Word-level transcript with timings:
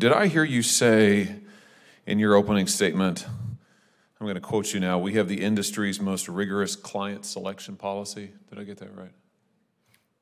did 0.00 0.12
I 0.12 0.28
hear 0.28 0.44
you 0.44 0.62
say 0.62 1.28
in 2.06 2.18
your 2.18 2.34
opening 2.34 2.66
statement? 2.66 3.26
I'm 3.28 4.26
going 4.26 4.34
to 4.34 4.40
quote 4.40 4.72
you 4.72 4.80
now. 4.80 4.98
We 4.98 5.12
have 5.14 5.28
the 5.28 5.42
industry's 5.42 6.00
most 6.00 6.26
rigorous 6.26 6.74
client 6.74 7.26
selection 7.26 7.76
policy. 7.76 8.32
Did 8.48 8.58
I 8.58 8.64
get 8.64 8.78
that 8.78 8.96
right? 8.96 9.12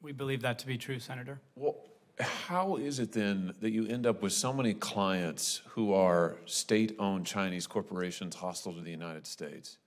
We 0.00 0.12
believe 0.12 0.42
that 0.42 0.60
to 0.60 0.68
be 0.68 0.78
true, 0.78 1.00
Senator. 1.00 1.40
Well, 1.56 1.76
how 2.20 2.76
is 2.76 3.00
it 3.00 3.10
then 3.10 3.52
that 3.60 3.72
you 3.72 3.88
end 3.88 4.06
up 4.06 4.22
with 4.22 4.32
so 4.32 4.52
many 4.52 4.74
clients 4.74 5.62
who 5.70 5.92
are 5.92 6.36
state 6.44 6.94
owned 7.00 7.26
Chinese 7.26 7.66
corporations 7.66 8.36
hostile 8.36 8.74
to 8.74 8.80
the 8.80 8.92
United 8.92 9.26
States? 9.26 9.78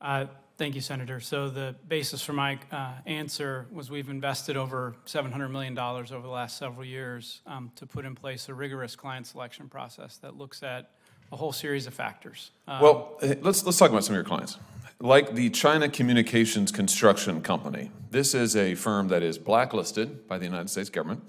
Uh, 0.00 0.26
thank 0.56 0.74
you, 0.74 0.80
Senator. 0.80 1.20
So, 1.20 1.48
the 1.48 1.74
basis 1.88 2.22
for 2.22 2.32
my 2.32 2.58
uh, 2.70 2.92
answer 3.06 3.66
was 3.72 3.90
we've 3.90 4.10
invested 4.10 4.56
over 4.56 4.94
$700 5.06 5.50
million 5.50 5.76
over 5.78 6.06
the 6.06 6.28
last 6.28 6.58
several 6.58 6.84
years 6.84 7.40
um, 7.46 7.72
to 7.76 7.86
put 7.86 8.04
in 8.04 8.14
place 8.14 8.48
a 8.48 8.54
rigorous 8.54 8.94
client 8.96 9.26
selection 9.26 9.68
process 9.68 10.16
that 10.18 10.36
looks 10.36 10.62
at 10.62 10.90
a 11.32 11.36
whole 11.36 11.52
series 11.52 11.86
of 11.86 11.94
factors. 11.94 12.50
Um, 12.66 12.80
well, 12.80 13.18
eh, 13.22 13.34
let's, 13.40 13.64
let's 13.64 13.78
talk 13.78 13.90
about 13.90 14.04
some 14.04 14.14
of 14.14 14.18
your 14.18 14.24
clients. 14.24 14.58
Like 15.00 15.34
the 15.34 15.50
China 15.50 15.88
Communications 15.88 16.72
Construction 16.72 17.40
Company, 17.42 17.90
this 18.10 18.34
is 18.34 18.56
a 18.56 18.74
firm 18.74 19.08
that 19.08 19.22
is 19.22 19.38
blacklisted 19.38 20.26
by 20.26 20.38
the 20.38 20.44
United 20.44 20.70
States 20.70 20.90
government. 20.90 21.22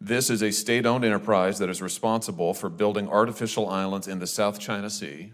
This 0.00 0.30
is 0.30 0.42
a 0.42 0.50
state 0.50 0.86
owned 0.86 1.04
enterprise 1.04 1.58
that 1.58 1.68
is 1.68 1.82
responsible 1.82 2.54
for 2.54 2.68
building 2.68 3.08
artificial 3.08 3.68
islands 3.68 4.06
in 4.06 4.18
the 4.18 4.26
South 4.26 4.58
China 4.58 4.90
Sea, 4.90 5.32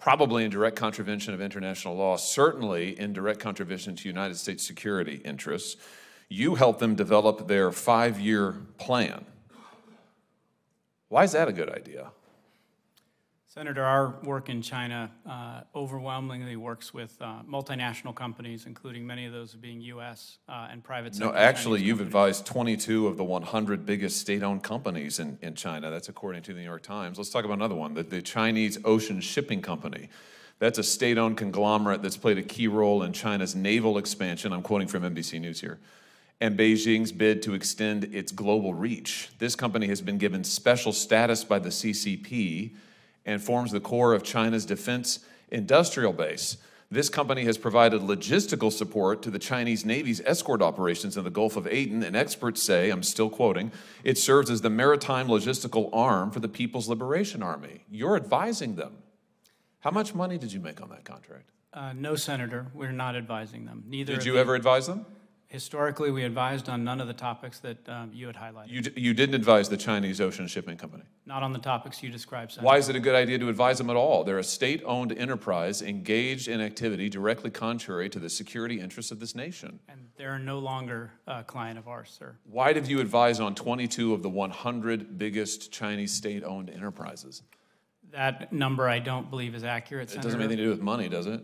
probably 0.00 0.44
in 0.44 0.50
direct 0.50 0.76
contravention 0.76 1.34
of 1.34 1.40
international 1.40 1.94
law, 1.94 2.16
certainly 2.16 2.98
in 2.98 3.12
direct 3.12 3.38
contravention 3.38 3.94
to 3.96 4.08
United 4.08 4.36
States 4.36 4.66
security 4.66 5.20
interests. 5.24 5.76
You 6.28 6.54
helped 6.54 6.80
them 6.80 6.94
develop 6.94 7.48
their 7.48 7.70
five 7.70 8.18
year 8.18 8.54
plan. 8.78 9.26
Why 11.08 11.24
is 11.24 11.32
that 11.32 11.48
a 11.48 11.52
good 11.52 11.68
idea? 11.68 12.12
Senator, 13.52 13.82
our 13.82 14.14
work 14.22 14.48
in 14.48 14.62
China 14.62 15.10
uh, 15.28 15.62
overwhelmingly 15.74 16.54
works 16.54 16.94
with 16.94 17.16
uh, 17.20 17.42
multinational 17.50 18.14
companies, 18.14 18.64
including 18.64 19.04
many 19.04 19.26
of 19.26 19.32
those 19.32 19.56
being 19.56 19.80
U.S. 19.80 20.38
Uh, 20.48 20.68
and 20.70 20.84
private 20.84 21.16
sector. 21.16 21.32
No, 21.32 21.36
actually, 21.36 21.78
Chinese 21.78 21.88
you've 21.88 21.98
companies. 21.98 22.38
advised 22.38 22.46
22 22.46 23.08
of 23.08 23.16
the 23.16 23.24
100 23.24 23.84
biggest 23.84 24.20
state-owned 24.20 24.62
companies 24.62 25.18
in, 25.18 25.36
in 25.42 25.56
China. 25.56 25.90
That's 25.90 26.08
according 26.08 26.42
to 26.42 26.52
the 26.52 26.60
New 26.60 26.64
York 26.64 26.84
Times. 26.84 27.18
Let's 27.18 27.30
talk 27.30 27.44
about 27.44 27.54
another 27.54 27.74
one, 27.74 27.94
the, 27.94 28.04
the 28.04 28.22
Chinese 28.22 28.78
Ocean 28.84 29.20
Shipping 29.20 29.62
Company. 29.62 30.10
That's 30.60 30.78
a 30.78 30.84
state-owned 30.84 31.36
conglomerate 31.36 32.02
that's 32.02 32.16
played 32.16 32.38
a 32.38 32.42
key 32.42 32.68
role 32.68 33.02
in 33.02 33.12
China's 33.12 33.56
naval 33.56 33.98
expansion. 33.98 34.52
I'm 34.52 34.62
quoting 34.62 34.86
from 34.86 35.02
NBC 35.02 35.40
News 35.40 35.60
here 35.60 35.80
and 36.40 36.56
Beijing's 36.56 37.10
bid 37.10 37.42
to 37.42 37.54
extend 37.54 38.04
its 38.14 38.30
global 38.30 38.74
reach. 38.74 39.30
This 39.40 39.56
company 39.56 39.88
has 39.88 40.00
been 40.00 40.18
given 40.18 40.44
special 40.44 40.92
status 40.92 41.42
by 41.42 41.58
the 41.58 41.68
CCP 41.68 42.76
and 43.30 43.42
forms 43.42 43.70
the 43.70 43.80
core 43.80 44.12
of 44.12 44.22
China's 44.22 44.66
defense 44.66 45.20
industrial 45.50 46.12
base. 46.12 46.56
This 46.90 47.08
company 47.08 47.44
has 47.44 47.56
provided 47.56 48.00
logistical 48.00 48.72
support 48.72 49.22
to 49.22 49.30
the 49.30 49.38
Chinese 49.38 49.84
Navy's 49.84 50.20
escort 50.22 50.60
operations 50.60 51.16
in 51.16 51.22
the 51.22 51.30
Gulf 51.30 51.56
of 51.56 51.68
Aden, 51.68 52.02
and 52.02 52.16
experts 52.16 52.60
say, 52.60 52.90
I'm 52.90 53.04
still 53.04 53.30
quoting, 53.30 53.70
it 54.02 54.18
serves 54.18 54.50
as 54.50 54.62
the 54.62 54.70
maritime 54.70 55.28
logistical 55.28 55.88
arm 55.92 56.32
for 56.32 56.40
the 56.40 56.48
People's 56.48 56.88
Liberation 56.88 57.44
Army. 57.44 57.84
You're 57.88 58.16
advising 58.16 58.74
them. 58.74 58.96
How 59.78 59.92
much 59.92 60.16
money 60.16 60.36
did 60.36 60.52
you 60.52 60.58
make 60.58 60.82
on 60.82 60.88
that 60.90 61.04
contract? 61.04 61.50
Uh, 61.72 61.92
no, 61.92 62.16
Senator. 62.16 62.66
We're 62.74 62.90
not 62.90 63.14
advising 63.14 63.66
them. 63.66 63.84
Neither. 63.86 64.16
Did 64.16 64.24
you 64.24 64.36
ever 64.36 64.56
advise 64.56 64.88
them? 64.88 65.06
Historically, 65.50 66.12
we 66.12 66.22
advised 66.22 66.68
on 66.68 66.84
none 66.84 67.00
of 67.00 67.08
the 67.08 67.12
topics 67.12 67.58
that 67.58 67.76
um, 67.88 68.08
you 68.14 68.28
had 68.28 68.36
highlighted. 68.36 68.68
You, 68.68 68.82
d- 68.82 68.92
you 69.00 69.12
didn't 69.12 69.34
advise 69.34 69.68
the 69.68 69.76
Chinese 69.76 70.20
Ocean 70.20 70.46
Shipping 70.46 70.76
Company? 70.76 71.02
Not 71.26 71.42
on 71.42 71.52
the 71.52 71.58
topics 71.58 72.04
you 72.04 72.08
described, 72.08 72.52
Senator. 72.52 72.66
Why 72.66 72.76
is 72.76 72.88
it 72.88 72.94
a 72.94 73.00
good 73.00 73.16
idea 73.16 73.36
to 73.40 73.48
advise 73.48 73.78
them 73.78 73.90
at 73.90 73.96
all? 73.96 74.22
They're 74.22 74.38
a 74.38 74.44
state 74.44 74.80
owned 74.86 75.10
enterprise 75.10 75.82
engaged 75.82 76.46
in 76.46 76.60
activity 76.60 77.08
directly 77.08 77.50
contrary 77.50 78.08
to 78.10 78.20
the 78.20 78.30
security 78.30 78.80
interests 78.80 79.10
of 79.10 79.18
this 79.18 79.34
nation. 79.34 79.80
And 79.88 80.06
they're 80.16 80.38
no 80.38 80.60
longer 80.60 81.10
a 81.26 81.42
client 81.42 81.80
of 81.80 81.88
ours, 81.88 82.14
sir. 82.16 82.36
Why 82.44 82.72
did 82.72 82.86
you 82.86 83.00
advise 83.00 83.40
on 83.40 83.56
22 83.56 84.14
of 84.14 84.22
the 84.22 84.30
100 84.30 85.18
biggest 85.18 85.72
Chinese 85.72 86.12
state 86.12 86.44
owned 86.44 86.70
enterprises? 86.70 87.42
That 88.12 88.52
number 88.52 88.88
I 88.88 89.00
don't 89.00 89.28
believe 89.28 89.56
is 89.56 89.64
accurate, 89.64 90.10
Senator. 90.10 90.20
It 90.20 90.30
doesn't 90.30 90.40
have 90.42 90.48
anything 90.48 90.58
to 90.58 90.64
do 90.66 90.70
with 90.70 90.80
money, 90.80 91.08
does 91.08 91.26
it? 91.26 91.40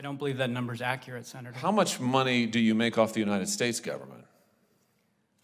I 0.00 0.02
don't 0.02 0.16
believe 0.16 0.38
that 0.38 0.48
number 0.48 0.72
is 0.72 0.80
accurate, 0.80 1.26
Senator. 1.26 1.58
How 1.58 1.70
much 1.70 2.00
money 2.00 2.46
do 2.46 2.58
you 2.58 2.74
make 2.74 2.96
off 2.96 3.12
the 3.12 3.20
United 3.20 3.50
States 3.50 3.80
government? 3.80 4.24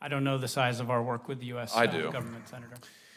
I 0.00 0.08
don't 0.08 0.24
know 0.24 0.38
the 0.38 0.48
size 0.48 0.80
of 0.80 0.90
our 0.90 1.02
work 1.02 1.28
with 1.28 1.40
the 1.40 1.46
U.S. 1.48 1.76
I 1.76 1.84
uh, 1.84 1.86
do. 1.88 2.10
government, 2.10 2.48
Senator. 2.48 2.76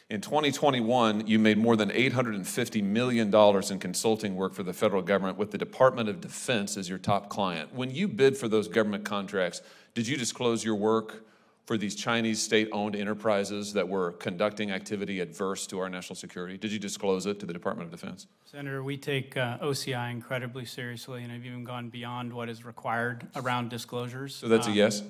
In 0.10 0.20
2021, 0.20 1.28
you 1.28 1.40
made 1.40 1.58
more 1.58 1.78
than 1.78 1.90
$850 1.90 2.84
million 2.84 3.34
in 3.34 3.80
consulting 3.80 4.36
work 4.36 4.54
for 4.54 4.64
the 4.64 4.74
federal 4.74 5.02
government 5.02 5.38
with 5.38 5.52
the 5.52 5.58
Department 5.58 6.10
of 6.10 6.20
Defense 6.20 6.76
as 6.76 6.90
your 6.90 6.98
top 6.98 7.30
client. 7.30 7.74
When 7.74 7.92
you 7.92 8.10
bid 8.10 8.36
for 8.36 8.50
those 8.50 8.68
government 8.68 9.06
contracts, 9.06 9.62
did 9.96 10.10
you 10.10 10.18
disclose 10.18 10.66
your 10.66 10.76
work 10.76 11.24
for 11.66 11.78
these 11.78 11.96
Chinese 11.96 12.42
state 12.42 12.70
owned 12.72 12.96
enterprises 12.96 13.74
that 13.74 13.88
were 13.88 14.14
conducting 14.14 14.72
activity 14.72 15.20
adverse 15.20 15.68
to 15.68 15.80
our 15.80 15.90
national 15.90 16.16
security? 16.16 16.58
Did 16.58 16.72
you 16.72 16.80
disclose 16.80 17.26
it 17.26 17.40
to 17.40 17.46
the 17.46 17.54
Department 17.54 17.94
of 17.94 18.00
Defense? 18.00 18.28
Senator, 18.46 18.84
we 18.84 18.98
take 18.98 19.38
uh, 19.38 19.58
OCI 19.60 20.12
incredibly 20.12 20.66
seriously 20.66 21.24
and 21.24 21.32
have 21.32 21.46
even 21.46 21.64
gone 21.64 21.90
beyond 21.90 22.34
what 22.34 22.50
is 22.50 22.66
required 22.66 23.28
around 23.36 23.70
disclosures. 23.70 24.36
So 24.36 24.48
that's 24.48 24.68
um, 24.68 24.74
a 24.74 24.76
yes? 24.76 25.04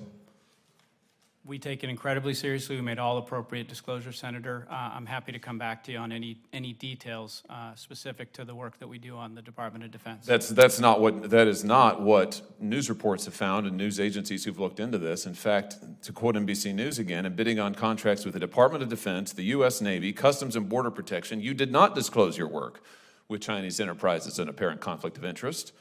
We 1.44 1.58
take 1.58 1.82
it 1.82 1.90
incredibly 1.90 2.34
seriously. 2.34 2.76
We 2.76 2.82
made 2.82 3.00
all 3.00 3.18
appropriate 3.18 3.66
disclosures, 3.66 4.16
Senator. 4.16 4.64
Uh, 4.70 4.90
I'm 4.94 5.06
happy 5.06 5.32
to 5.32 5.40
come 5.40 5.58
back 5.58 5.82
to 5.84 5.92
you 5.92 5.98
on 5.98 6.12
any 6.12 6.38
any 6.52 6.72
details 6.72 7.42
uh, 7.50 7.74
specific 7.74 8.32
to 8.34 8.44
the 8.44 8.54
work 8.54 8.78
that 8.78 8.86
we 8.86 8.98
do 8.98 9.16
on 9.16 9.34
the 9.34 9.42
Department 9.42 9.84
of 9.84 9.90
Defense. 9.90 10.24
That's 10.24 10.48
that's 10.50 10.78
not 10.78 11.00
what 11.00 11.30
that 11.30 11.48
is 11.48 11.64
not 11.64 12.00
what 12.00 12.40
news 12.60 12.88
reports 12.88 13.24
have 13.24 13.34
found 13.34 13.66
and 13.66 13.76
news 13.76 13.98
agencies 13.98 14.44
who've 14.44 14.58
looked 14.60 14.78
into 14.78 14.98
this. 14.98 15.26
In 15.26 15.34
fact, 15.34 15.78
to 16.02 16.12
quote 16.12 16.36
NBC 16.36 16.72
News 16.72 17.00
again, 17.00 17.26
in 17.26 17.34
bidding 17.34 17.58
on 17.58 17.74
contracts 17.74 18.24
with 18.24 18.34
the 18.34 18.40
Department 18.40 18.84
of 18.84 18.88
Defense, 18.88 19.32
the 19.32 19.44
U.S. 19.44 19.80
Navy, 19.80 20.12
Customs 20.12 20.54
and 20.54 20.68
Border 20.68 20.92
Protection, 20.92 21.40
you 21.40 21.54
did 21.54 21.72
not 21.72 21.96
disclose 21.96 22.38
your 22.38 22.48
work 22.48 22.84
with 23.26 23.40
Chinese 23.40 23.80
enterprises 23.80 24.38
in 24.38 24.48
apparent 24.48 24.80
conflict 24.80 25.18
of 25.18 25.24
interest. 25.24 25.72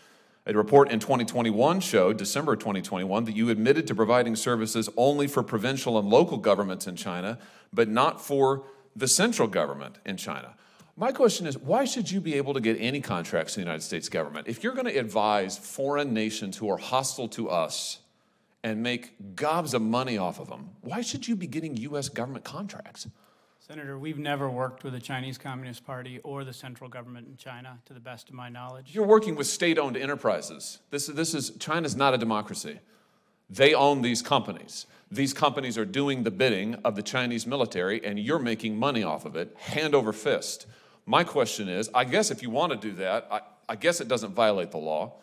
A 0.47 0.53
report 0.53 0.89
in 0.89 0.99
2021 0.99 1.81
showed, 1.81 2.17
December 2.17 2.55
2021, 2.55 3.25
that 3.25 3.35
you 3.35 3.49
admitted 3.49 3.85
to 3.87 3.95
providing 3.95 4.35
services 4.35 4.89
only 4.97 5.27
for 5.27 5.43
provincial 5.43 5.99
and 5.99 6.09
local 6.09 6.37
governments 6.37 6.87
in 6.87 6.95
China, 6.95 7.37
but 7.71 7.87
not 7.87 8.19
for 8.19 8.63
the 8.95 9.07
central 9.07 9.47
government 9.47 9.99
in 10.03 10.17
China. 10.17 10.55
My 10.97 11.11
question 11.11 11.45
is 11.45 11.57
why 11.57 11.85
should 11.85 12.09
you 12.09 12.19
be 12.19 12.33
able 12.35 12.55
to 12.55 12.59
get 12.59 12.77
any 12.79 13.01
contracts 13.01 13.55
in 13.55 13.61
the 13.61 13.65
United 13.65 13.83
States 13.83 14.09
government? 14.09 14.47
If 14.47 14.63
you're 14.63 14.73
going 14.73 14.87
to 14.87 14.97
advise 14.97 15.57
foreign 15.57 16.13
nations 16.13 16.57
who 16.57 16.69
are 16.69 16.77
hostile 16.77 17.27
to 17.29 17.49
us 17.49 17.99
and 18.63 18.81
make 18.81 19.35
gobs 19.35 19.73
of 19.75 19.81
money 19.81 20.17
off 20.17 20.39
of 20.39 20.49
them, 20.49 20.71
why 20.81 21.01
should 21.01 21.27
you 21.27 21.35
be 21.35 21.47
getting 21.47 21.77
U.S. 21.77 22.09
government 22.09 22.43
contracts? 22.43 23.07
Senator, 23.71 23.97
we've 23.97 24.17
never 24.17 24.49
worked 24.49 24.83
with 24.83 24.91
the 24.91 24.99
Chinese 24.99 25.37
Communist 25.37 25.85
Party 25.85 26.19
or 26.25 26.43
the 26.43 26.51
central 26.51 26.89
government 26.89 27.25
in 27.29 27.37
China, 27.37 27.79
to 27.85 27.93
the 27.93 28.01
best 28.01 28.27
of 28.27 28.35
my 28.35 28.49
knowledge. 28.49 28.93
You're 28.93 29.07
working 29.07 29.33
with 29.33 29.47
state 29.47 29.79
owned 29.79 29.95
enterprises. 29.95 30.79
This, 30.89 31.07
is 31.07 31.15
this 31.15 31.33
is, 31.33 31.51
China's 31.51 31.95
not 31.95 32.13
a 32.13 32.17
democracy. 32.17 32.81
They 33.49 33.73
own 33.73 34.01
these 34.01 34.21
companies. 34.21 34.87
These 35.09 35.31
companies 35.31 35.77
are 35.77 35.85
doing 35.85 36.23
the 36.23 36.31
bidding 36.31 36.75
of 36.83 36.97
the 36.97 37.01
Chinese 37.01 37.47
military, 37.47 38.03
and 38.03 38.19
you're 38.19 38.39
making 38.39 38.77
money 38.77 39.03
off 39.03 39.23
of 39.23 39.37
it, 39.37 39.55
hand 39.55 39.95
over 39.95 40.11
fist. 40.11 40.67
My 41.05 41.23
question 41.23 41.69
is 41.69 41.89
I 41.95 42.03
guess 42.03 42.29
if 42.29 42.41
you 42.41 42.49
want 42.49 42.73
to 42.73 42.77
do 42.77 42.93
that, 42.97 43.25
I, 43.31 43.39
I 43.69 43.77
guess 43.77 44.01
it 44.01 44.09
doesn't 44.09 44.33
violate 44.33 44.71
the 44.71 44.79
law. 44.79 45.13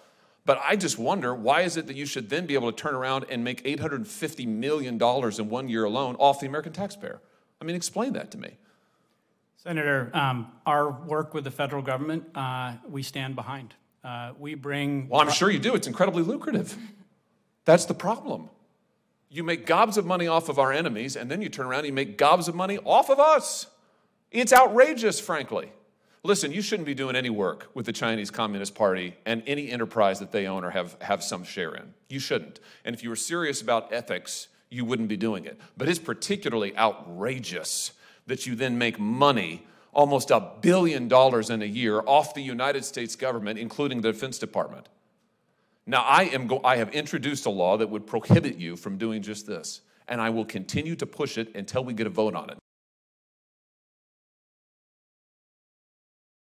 But 0.46 0.58
I 0.64 0.76
just 0.76 0.98
wonder 0.98 1.34
why 1.34 1.62
is 1.62 1.76
it 1.76 1.86
that 1.88 1.96
you 1.96 2.06
should 2.06 2.30
then 2.30 2.46
be 2.46 2.54
able 2.54 2.72
to 2.72 2.82
turn 2.82 2.94
around 2.94 3.26
and 3.28 3.44
make 3.44 3.62
$850 3.64 4.48
million 4.48 4.94
in 4.98 5.50
one 5.50 5.68
year 5.68 5.84
alone 5.84 6.16
off 6.18 6.40
the 6.40 6.46
American 6.46 6.72
taxpayer? 6.72 7.20
I 7.60 7.64
mean, 7.64 7.76
explain 7.76 8.12
that 8.14 8.30
to 8.32 8.38
me. 8.38 8.56
Senator, 9.56 10.10
um, 10.14 10.52
our 10.64 10.90
work 10.90 11.34
with 11.34 11.44
the 11.44 11.50
federal 11.50 11.82
government, 11.82 12.24
uh, 12.34 12.74
we 12.88 13.02
stand 13.02 13.34
behind. 13.34 13.74
Uh, 14.04 14.32
we 14.38 14.54
bring. 14.54 15.08
Well, 15.08 15.20
I'm 15.20 15.30
sure 15.30 15.50
you 15.50 15.58
do. 15.58 15.74
It's 15.74 15.88
incredibly 15.88 16.22
lucrative. 16.22 16.76
That's 17.64 17.84
the 17.84 17.94
problem. 17.94 18.48
You 19.28 19.42
make 19.42 19.66
gobs 19.66 19.98
of 19.98 20.06
money 20.06 20.26
off 20.26 20.48
of 20.48 20.58
our 20.58 20.72
enemies, 20.72 21.16
and 21.16 21.30
then 21.30 21.42
you 21.42 21.48
turn 21.48 21.66
around 21.66 21.80
and 21.80 21.88
you 21.88 21.92
make 21.92 22.16
gobs 22.16 22.48
of 22.48 22.54
money 22.54 22.78
off 22.78 23.10
of 23.10 23.18
us. 23.18 23.66
It's 24.30 24.52
outrageous, 24.52 25.20
frankly. 25.20 25.72
Listen, 26.22 26.52
you 26.52 26.62
shouldn't 26.62 26.86
be 26.86 26.94
doing 26.94 27.16
any 27.16 27.30
work 27.30 27.68
with 27.74 27.86
the 27.86 27.92
Chinese 27.92 28.30
Communist 28.30 28.74
Party 28.74 29.16
and 29.26 29.42
any 29.46 29.70
enterprise 29.70 30.18
that 30.20 30.32
they 30.32 30.46
own 30.46 30.64
or 30.64 30.70
have, 30.70 30.96
have 31.00 31.22
some 31.22 31.44
share 31.44 31.74
in. 31.74 31.94
You 32.08 32.18
shouldn't. 32.18 32.60
And 32.84 32.94
if 32.94 33.02
you 33.02 33.10
were 33.10 33.16
serious 33.16 33.60
about 33.60 33.92
ethics, 33.92 34.48
you 34.70 34.84
wouldn't 34.84 35.08
be 35.08 35.16
doing 35.16 35.44
it. 35.44 35.58
But 35.76 35.88
it's 35.88 35.98
particularly 35.98 36.76
outrageous 36.76 37.92
that 38.26 38.46
you 38.46 38.54
then 38.54 38.78
make 38.78 38.98
money, 38.98 39.66
almost 39.92 40.30
a 40.30 40.40
billion 40.60 41.08
dollars 41.08 41.50
in 41.50 41.62
a 41.62 41.66
year, 41.66 42.02
off 42.06 42.34
the 42.34 42.42
United 42.42 42.84
States 42.84 43.16
government, 43.16 43.58
including 43.58 44.00
the 44.00 44.12
Defense 44.12 44.38
Department. 44.38 44.88
Now, 45.86 46.02
I, 46.02 46.24
am 46.24 46.46
go- 46.46 46.60
I 46.62 46.76
have 46.76 46.90
introduced 46.90 47.46
a 47.46 47.50
law 47.50 47.78
that 47.78 47.88
would 47.88 48.06
prohibit 48.06 48.56
you 48.56 48.76
from 48.76 48.98
doing 48.98 49.22
just 49.22 49.46
this, 49.46 49.80
and 50.06 50.20
I 50.20 50.28
will 50.28 50.44
continue 50.44 50.94
to 50.96 51.06
push 51.06 51.38
it 51.38 51.54
until 51.54 51.82
we 51.82 51.94
get 51.94 52.06
a 52.06 52.10
vote 52.10 52.34
on 52.34 52.50
it. 52.50 52.58